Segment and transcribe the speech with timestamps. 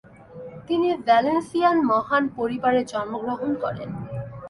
[0.67, 3.89] তিনি ভ্যালেন্সিয়ান মহান পরিবারে জন্মগ্রহণ করেন।